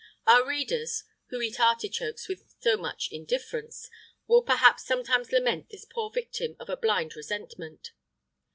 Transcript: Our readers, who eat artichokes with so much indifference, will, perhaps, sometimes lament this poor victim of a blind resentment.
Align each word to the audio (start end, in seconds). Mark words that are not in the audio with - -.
Our 0.25 0.47
readers, 0.47 1.03
who 1.27 1.39
eat 1.41 1.59
artichokes 1.59 2.27
with 2.27 2.55
so 2.59 2.75
much 2.75 3.11
indifference, 3.11 3.87
will, 4.25 4.41
perhaps, 4.41 4.83
sometimes 4.83 5.31
lament 5.31 5.69
this 5.69 5.85
poor 5.85 6.09
victim 6.09 6.55
of 6.59 6.71
a 6.71 6.75
blind 6.75 7.15
resentment. 7.15 7.91